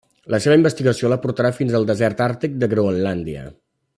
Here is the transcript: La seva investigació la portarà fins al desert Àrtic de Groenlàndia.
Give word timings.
La 0.33 0.37
seva 0.45 0.55
investigació 0.59 1.11
la 1.11 1.19
portarà 1.25 1.51
fins 1.59 1.77
al 1.81 1.87
desert 1.93 2.25
Àrtic 2.29 2.57
de 2.65 2.73
Groenlàndia. 2.75 3.45